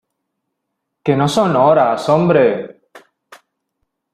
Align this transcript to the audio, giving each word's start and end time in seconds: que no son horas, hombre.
que 1.03 1.15
no 1.15 1.27
son 1.27 1.55
horas, 1.55 2.09
hombre. 2.09 2.45